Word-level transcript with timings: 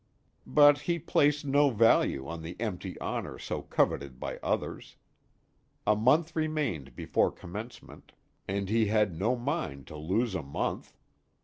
But 0.47 0.79
he 0.89 0.97
placed 0.97 1.45
no 1.45 1.69
value 1.69 2.27
on 2.27 2.41
the 2.41 2.55
empty 2.59 2.99
honor 2.99 3.37
so 3.37 3.61
coveted 3.61 4.19
by 4.19 4.37
others. 4.41 4.95
A 5.85 5.95
month 5.95 6.35
remained 6.35 6.95
before 6.95 7.31
Commencement, 7.31 8.13
and 8.47 8.67
he 8.67 8.87
had 8.87 9.13
no 9.13 9.35
mind 9.35 9.85
to 9.85 9.95
lose 9.97 10.33
a 10.33 10.41
month. 10.41 10.97